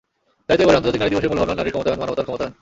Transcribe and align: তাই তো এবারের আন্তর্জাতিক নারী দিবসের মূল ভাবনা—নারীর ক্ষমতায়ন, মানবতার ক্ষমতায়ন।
তাই 0.47 0.55
তো 0.57 0.61
এবারের 0.63 0.79
আন্তর্জাতিক 0.79 1.01
নারী 1.01 1.11
দিবসের 1.13 1.31
মূল 1.31 1.39
ভাবনা—নারীর 1.41 1.73
ক্ষমতায়ন, 1.73 1.99
মানবতার 2.01 2.25
ক্ষমতায়ন। 2.27 2.53